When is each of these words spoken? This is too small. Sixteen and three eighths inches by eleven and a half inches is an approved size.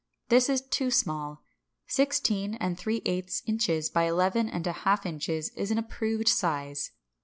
This 0.29 0.49
is 0.49 0.63
too 0.63 0.89
small. 0.89 1.43
Sixteen 1.85 2.55
and 2.55 2.75
three 2.75 3.03
eighths 3.05 3.43
inches 3.45 3.87
by 3.91 4.05
eleven 4.05 4.49
and 4.49 4.65
a 4.65 4.71
half 4.81 5.05
inches 5.05 5.49
is 5.49 5.69
an 5.69 5.77
approved 5.77 6.27
size. 6.27 6.89